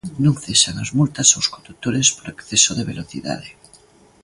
[0.23, 3.49] Non cesan as multas aos condutores por exceso de velocidade.